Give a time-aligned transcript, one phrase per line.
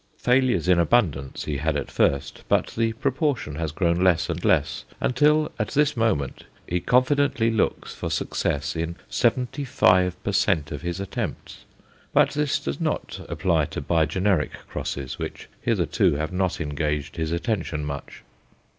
[0.17, 4.83] Failures in abundance he had at first, but the proportion has grown less and less
[4.99, 10.71] until, at this moment, he confidently looks for success in seventy five per cent.
[10.71, 11.65] of his attempts;
[12.13, 17.31] but this does not apply to bi generic crosses, which hitherto have not engaged his
[17.31, 18.23] attention much.